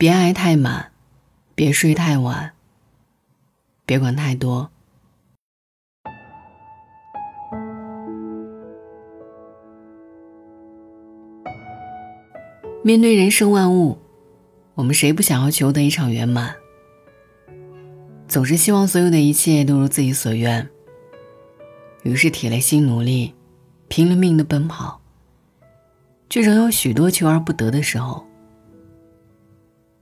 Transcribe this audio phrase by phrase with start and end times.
[0.00, 0.92] 别爱太满，
[1.56, 2.52] 别睡太晚，
[3.84, 4.70] 别管太多。
[12.84, 13.98] 面对人生万物，
[14.74, 16.54] 我们谁不想要求得一场圆满？
[18.28, 20.70] 总是希望所有的一切都如自己所愿，
[22.04, 23.34] 于是铁了心努力，
[23.88, 25.00] 拼了命的奔跑，
[26.30, 28.27] 却仍有许多求而不得的时候。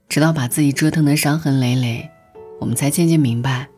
[0.08, 2.10] 直到把自己折腾的伤痕累累，
[2.60, 3.68] 我们才渐渐明白，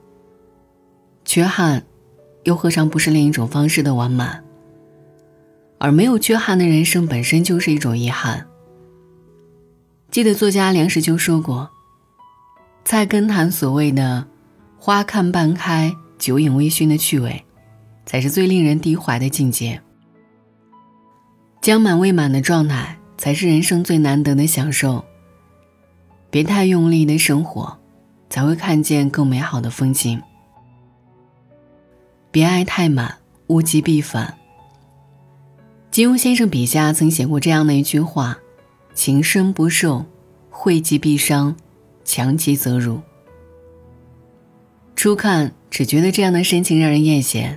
[1.24, 1.84] 缺憾，
[2.44, 4.44] 又何尝不是另一种方式的完满？
[5.78, 8.46] 而没有缺憾的人生本身就是一种遗憾。
[10.10, 11.70] 记得作家梁实秋说过
[12.84, 14.26] ：“菜根谭所谓的
[14.76, 17.44] ‘花看半开，酒饮微醺’的趣味，
[18.06, 19.80] 才是最令人低怀的境界。
[21.60, 25.04] 将满未满的状态，才是人生最难得的享受。
[26.30, 27.78] 别太用力的生活，
[28.28, 30.22] 才会看见更美好的风景。
[32.30, 34.36] 别爱太满，物极必反。”
[35.90, 38.38] 金庸先生笔下曾写过这样的一句话。
[38.94, 40.04] 情深不寿，
[40.50, 41.54] 惠极必伤，
[42.04, 43.00] 强极则辱。
[44.96, 47.56] 初看只觉得这样的深情让人艳羡，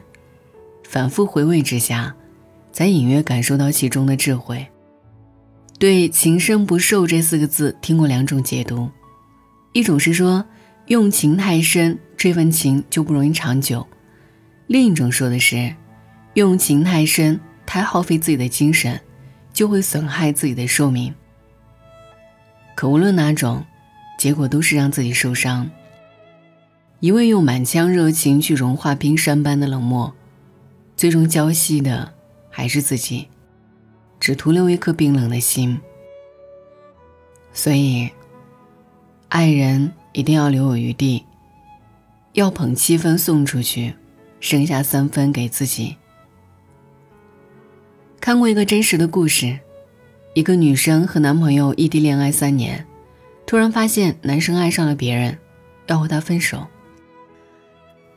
[0.84, 2.16] 反复回味之下，
[2.72, 4.68] 才隐约感受到其中的智慧。
[5.82, 8.88] 对“情深不寿”这四个字，听过两种解读：
[9.74, 10.46] 一种是说
[10.86, 13.84] 用情太深，这份情就不容易长久；
[14.68, 15.74] 另一种说的是
[16.36, 19.02] 用情太深，太耗费自己的精神，
[19.52, 21.12] 就会损害自己的寿命。
[22.76, 23.66] 可无论哪种，
[24.20, 25.68] 结果都是让自己受伤。
[27.00, 30.14] 一味用满腔热情去融化冰山般的冷漠，
[30.96, 32.14] 最终浇熄的
[32.52, 33.30] 还是自己，
[34.22, 35.82] 只徒留一颗冰冷的心。
[37.52, 38.10] 所以，
[39.28, 41.26] 爱人一定要留有余地，
[42.34, 43.96] 要捧七分送出去，
[44.40, 45.98] 剩下三分给自己。
[48.20, 49.60] 看过一个真实的故事。
[50.34, 52.86] 一个女生和男朋友异地恋爱三年，
[53.46, 55.38] 突然发现男生爱上了别人，
[55.88, 56.66] 要和他分手。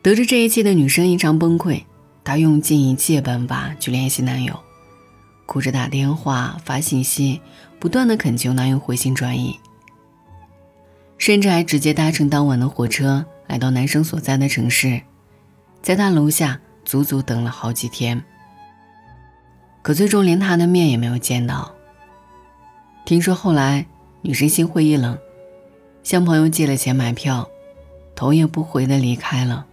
[0.00, 1.82] 得知这一切的女生异常崩溃，
[2.22, 4.56] 她用尽一切办法去联系男友，
[5.46, 7.40] 哭着打电话发信息，
[7.78, 9.58] 不断的恳求男友回心转意，
[11.18, 15.00] 甚至还直接搭乘当晚的火车来到男生所在的城市，
[15.82, 18.24] 在他楼下足足等了好几天，
[19.82, 21.74] 可最终连他的面也没有见到。
[23.04, 23.86] 听说后来，
[24.22, 25.18] 女生心灰意冷，
[26.02, 27.46] 向朋友借了钱买票，
[28.14, 29.66] 头也不回的离开了。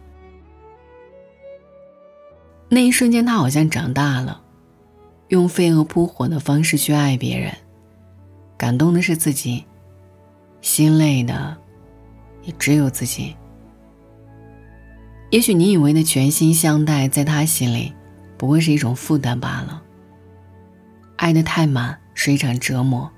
[2.68, 4.41] 那一瞬间，她好像长大了，
[5.32, 7.56] 用飞蛾扑火的方式去爱别人，
[8.58, 9.64] 感动的是自己，
[10.60, 11.58] 心累的
[12.44, 13.34] 也只有自己。
[15.30, 17.94] 也许你以为的全心相待，在他心里，
[18.38, 19.82] 不过是一种负担罢了。
[21.16, 23.10] 爱的太满是一场折磨。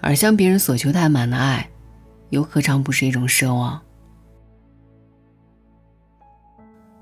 [0.00, 1.68] 而向别人索求太满的爱，
[2.30, 3.82] 又何尝不是一种奢望？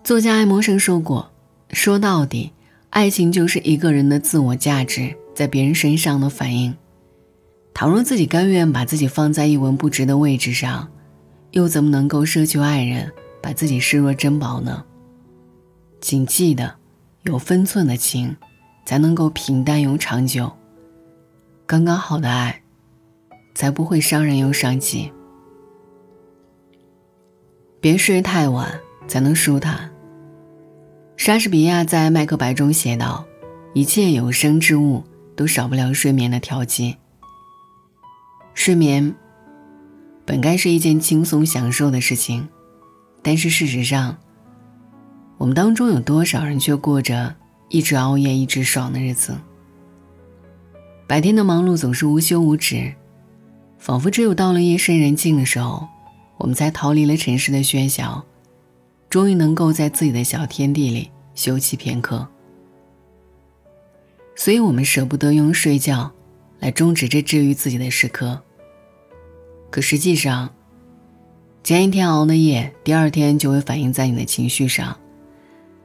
[0.02, 1.30] 作家爱默生说过
[1.70, 2.52] ：“说到底，
[2.90, 6.74] 爱情就是一个人的自我价值在别人身上的反应。
[7.74, 10.88] 倘若自己甘愿把自己放在一文不值的位置上，
[11.52, 13.12] 又怎么能够奢求爱人
[13.42, 14.84] 把自己视若珍宝呢？
[16.00, 16.76] 谨记得，
[17.22, 18.36] 有分寸的情，
[18.84, 20.50] 才能够平淡又长久。
[21.66, 22.62] 刚刚好的爱。”
[23.54, 25.10] 才不会伤人又伤己。
[27.80, 29.90] 别睡太晚，才能舒坦。
[31.18, 33.26] 莎士比亚在《麦克白》中写道
[33.74, 35.02] ：“一切有生之物
[35.34, 36.96] 都少不了睡眠的调剂。”
[38.54, 39.12] 睡眠
[40.24, 42.48] 本该是一件轻松享受的事情，
[43.20, 44.16] 但是事实上，
[45.38, 47.34] 我们当中有多少人却过着
[47.68, 49.36] 一直熬夜、一直爽的日子？
[51.08, 52.94] 白天的忙碌总是无休无止。
[53.76, 55.88] 仿佛只有到了夜深人静的时候，
[56.36, 58.24] 我们才逃离了尘世的喧嚣，
[59.10, 62.28] 终于能够在自己的小天地里休憩片刻。
[64.36, 66.12] 所以，我们舍不得用睡觉
[66.60, 68.40] 来终止这治愈自己的时刻。
[69.70, 70.54] 可实际上，
[71.64, 74.96] 前一天熬的夜，第二天就会反映在你的情绪上。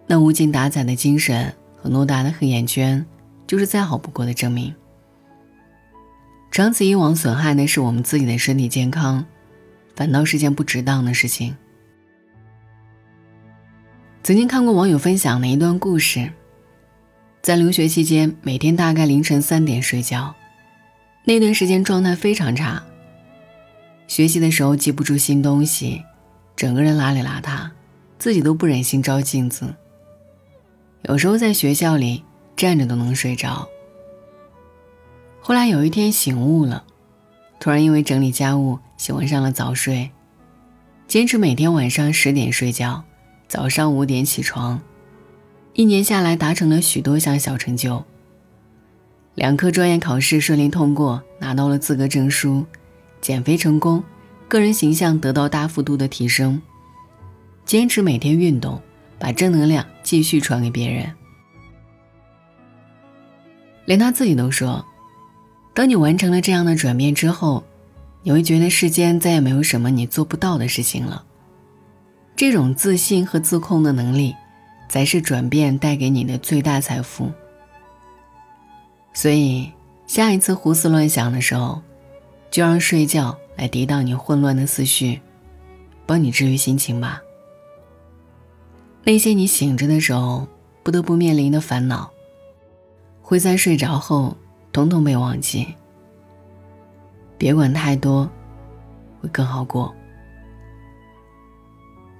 [0.05, 3.05] 那无精打采的精神和偌大的黑眼圈，
[3.47, 4.73] 就是再好不过的证明。
[6.51, 9.25] 长此以往，损害的是我们自己的身体健康，
[9.95, 11.55] 反倒是件不值当的事情。
[14.23, 16.31] 曾经看过网友分享的一段故事，
[17.41, 20.33] 在留学期间，每天大概凌晨三点睡觉，
[21.25, 22.81] 那段时间状态非常差，
[24.07, 26.01] 学习的时候记不住新东西，
[26.55, 27.69] 整个人邋里邋遢，
[28.17, 29.75] 自己都不忍心照镜子。
[31.01, 32.23] 有时候在学校里
[32.55, 33.67] 站着都能睡着。
[35.41, 36.85] 后来有一天醒悟了，
[37.59, 40.09] 突然因为整理家务喜欢上了早睡，
[41.09, 43.03] 坚持每天晚上十点睡觉，
[43.47, 44.81] 早上五点起床，
[45.73, 48.03] 一年下来达成了许多项小成就。
[49.35, 52.65] 两科专业考试顺利通过，拿到了资格证书，
[53.21, 54.03] 减肥成功，
[54.47, 56.61] 个人形象得到大幅度的提升。
[57.65, 58.81] 坚持每天运动，
[59.17, 61.11] 把正能量继续传给别人。
[63.85, 64.85] 连他自己都说。
[65.73, 67.63] 当你完成了这样的转变之后，
[68.21, 71.25] 你会觉得世间再也没有什么你做不到的事情了。
[72.35, 74.35] 这种自信和自控的能力，
[74.89, 77.31] 才是转变带给你的最大财富。
[79.13, 79.71] 所以，
[80.07, 81.81] 下一次胡思乱想的时候，
[82.49, 85.21] 就让睡觉来抵挡你混乱的思绪，
[86.05, 87.21] 帮你治愈心情吧。
[89.03, 90.47] 那些你醒着的时候
[90.81, 92.11] 不得不面临的烦恼，
[93.21, 94.35] 会在睡着后。
[94.71, 95.67] 统统被忘记，
[97.37, 98.27] 别管太多，
[99.21, 99.93] 会更好过。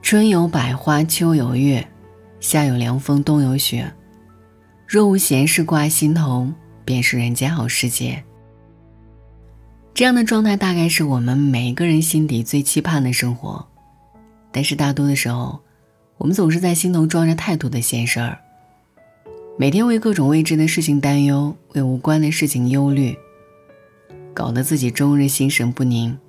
[0.03, 1.87] 春有百花，秋有月，
[2.41, 3.89] 夏有凉风，冬有雪。
[4.85, 6.51] 若无闲事挂心头，
[6.83, 8.21] 便是人间好时节。
[9.93, 13.65] 这样的状态大概是我们每一个人心底最期盼的生活，
[14.51, 15.61] 但是大多的时候，
[16.17, 18.37] 我们总是在心头装着太多的闲事儿。
[19.57, 23.17] 每天为各种未知的事情担忧，为无关的事情忧虑，
[24.33, 26.19] 搞得自己终日心神不宁。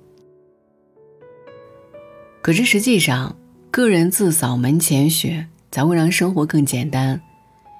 [2.41, 3.35] 可是实际上，
[3.75, 7.19] 个人自扫门前雪，才会让生活更简单；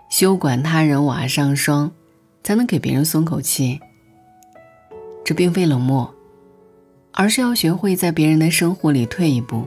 [0.10, 1.90] 休管他人瓦上霜，
[2.44, 3.80] 才能给别人松口气。
[5.24, 6.14] 这并非冷漠，
[7.14, 9.66] 而是要学会在别人的生活里退一步。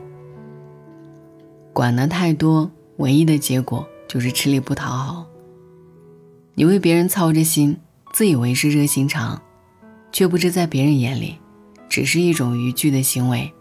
[1.73, 5.25] 管得太多，唯一的结果就是吃力不讨好。
[6.53, 7.75] 你为别人操着心，
[8.13, 9.41] 自以为是热心肠，
[10.11, 11.39] 却不知在别人眼里，
[11.89, 13.51] 只是一种逾矩的行为。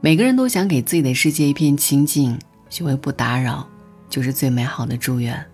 [0.00, 2.38] 每个人都想给自己的世界一片清净，
[2.68, 3.66] 学会不打扰，
[4.08, 5.44] 就是最美好的祝愿。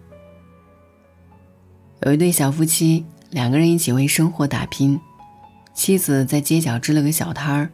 [2.03, 5.00] 有一对小夫妻，两个人一起为生活打拼，
[5.73, 7.71] 妻子在街角支了个小摊儿，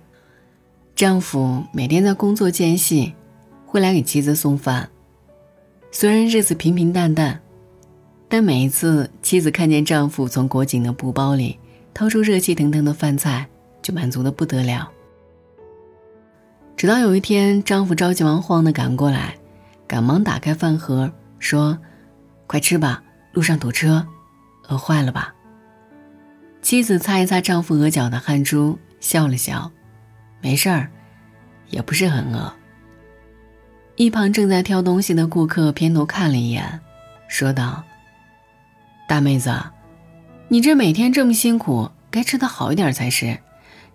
[0.95, 3.15] 丈夫每天在工作间隙，
[3.67, 4.89] 会来给妻子送饭。
[5.91, 7.41] 虽然日子平平淡淡，
[8.29, 11.59] 但每一次妻子看见丈夫从裹紧的布包里
[11.95, 13.49] 掏出热气腾腾的饭菜，
[13.81, 14.93] 就满足的不得了。
[16.79, 19.35] 直到有一天，丈夫着急忙慌的赶过来，
[19.89, 21.77] 赶忙打开饭盒，说
[22.47, 23.03] ：“快吃吧，
[23.33, 24.07] 路上堵车，
[24.69, 25.35] 饿坏了吧？”
[26.63, 29.73] 妻子擦一擦丈夫额角的汗珠，笑了笑
[30.41, 30.89] ：“没事儿，
[31.69, 32.55] 也不是很饿。”
[33.97, 36.81] 一旁正在挑东西的顾客偏头看了一眼，
[37.27, 37.83] 说道
[39.09, 39.53] ：“大妹子，
[40.47, 43.37] 你这每天这么辛苦，该吃的好一点才是。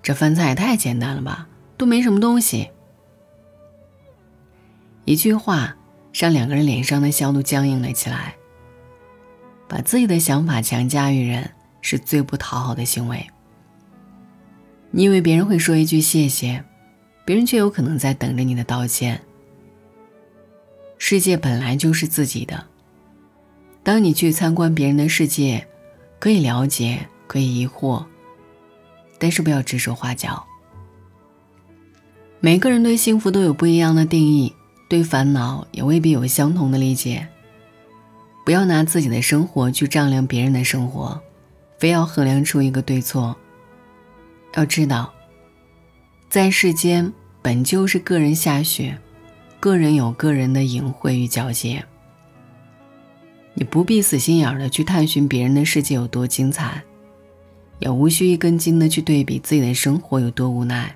[0.02, 1.48] 这饭菜也太简单了吧，
[1.78, 2.72] 都没什么东西。”
[5.06, 5.76] 一句话
[6.14, 8.36] 让两个人脸上的笑都僵硬了起来。
[9.68, 11.50] 把自己的想法强加于人，
[11.82, 13.26] 是最不讨好的行为。
[14.92, 16.64] 你以为别人会说一句谢谢，
[17.26, 19.20] 别人却有可能在等着你的道歉。
[21.00, 22.64] 世界本来就是自己的。
[23.82, 25.68] 当你去参观别人的世界，
[26.20, 28.06] 可以了解，可以疑惑，
[29.18, 30.46] 但是不要指手画脚。
[32.40, 34.54] 每个人对幸福都有不一样的定义，
[34.88, 37.28] 对烦恼也未必有相同的理解。
[38.46, 41.20] 不要拿自己的生活去丈量别人的生活，
[41.80, 43.36] 非要衡量出一个对错。
[44.56, 45.14] 要知道，
[46.30, 47.12] 在世间
[47.42, 48.98] 本就是个人下雪。
[49.60, 51.86] 个人有个人的隐晦与皎洁，
[53.54, 56.84] 你不必死心眼儿的去探寻别人的世界有多精彩，
[57.80, 60.94] 也无需一根筋的去对比自己的生活有多无奈。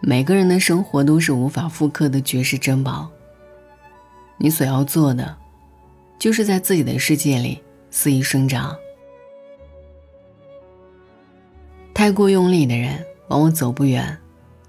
[0.00, 3.10] 每个人的生活都是无法复刻的绝世珍宝。
[4.38, 5.36] 你所要做的，
[6.18, 8.76] 就是在自己的世界里肆意生长。
[11.94, 14.16] 太过用力的人，往往走不远。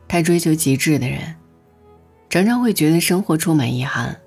[0.08, 1.36] 太追求极致的人，
[2.30, 4.18] 常常会觉得生活充满遗憾。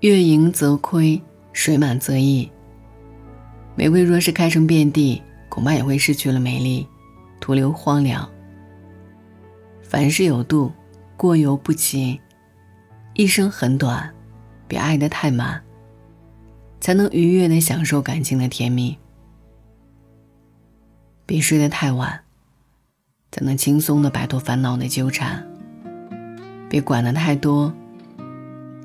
[0.00, 1.22] 月盈则亏，
[1.52, 2.50] 水满则溢。
[3.76, 6.84] 玫瑰若是开成遍地，恐怕也会失去了美丽，
[7.38, 8.28] 徒留荒凉。
[9.88, 10.72] 凡事有度，
[11.16, 12.20] 过犹不及。
[13.14, 14.12] 一生很短，
[14.66, 15.62] 别爱得太满，
[16.80, 18.98] 才能愉悦的享受感情的甜蜜。
[21.24, 22.20] 别睡得太晚，
[23.30, 25.40] 才能轻松的摆脱烦恼的纠缠；
[26.68, 27.72] 别管得太多，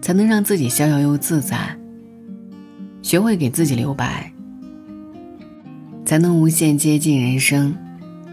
[0.03, 1.75] 才能让自己逍遥又自在。
[3.01, 4.31] 学会给自己留白，
[6.05, 7.75] 才能无限接近人生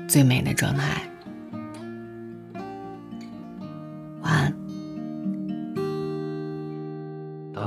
[0.07, 1.08] 最美的状态。